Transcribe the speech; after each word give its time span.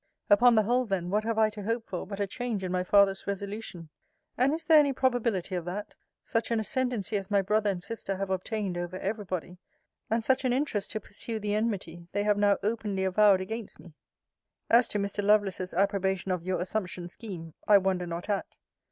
Upon 0.31 0.55
the 0.55 0.63
whole, 0.63 0.85
then, 0.87 1.11
what 1.11 1.23
have 1.25 1.37
I 1.37 1.51
to 1.51 1.61
hope 1.61 1.85
for, 1.85 2.07
but 2.07 2.19
a 2.19 2.25
change 2.25 2.63
in 2.63 2.71
my 2.71 2.83
father's 2.83 3.27
resolution? 3.27 3.89
And 4.35 4.51
is 4.51 4.65
there 4.65 4.79
any 4.79 4.93
probability 4.93 5.53
of 5.53 5.65
that; 5.65 5.93
such 6.23 6.49
an 6.49 6.59
ascendancy 6.59 7.17
as 7.17 7.29
my 7.29 7.43
brother 7.43 7.69
and 7.69 7.83
sister 7.83 8.17
have 8.17 8.31
obtained 8.31 8.79
over 8.79 8.97
every 8.97 9.25
body; 9.25 9.59
and 10.09 10.23
such 10.23 10.43
an 10.43 10.53
interest 10.53 10.89
to 10.93 10.99
pursue 10.99 11.39
the 11.39 11.53
enmity 11.53 12.07
they 12.13 12.23
have 12.23 12.39
now 12.39 12.57
openly 12.63 13.03
avowed 13.03 13.41
against 13.41 13.79
me? 13.79 13.93
As 14.71 14.87
to 14.87 14.97
Mr. 14.97 15.23
Lovelace's 15.23 15.71
approbation 15.71 16.31
of 16.31 16.41
your 16.41 16.59
assumption 16.59 17.07
scheme, 17.07 17.53
I 17.67 17.77
wonder 17.77 18.07
not 18.07 18.27
at. 18.27 18.55